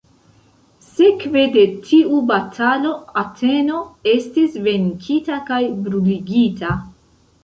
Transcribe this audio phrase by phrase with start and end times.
[0.85, 3.81] Sekve de tiu batalo, Ateno
[4.13, 6.71] estis venkita kaj bruligita.